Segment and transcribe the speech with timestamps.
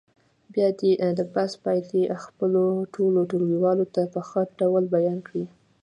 [0.53, 2.63] بیا دې د بحث پایلې خپلو
[2.95, 5.45] ټولو ټولګیوالو ته په ښه ډول بیان کړي.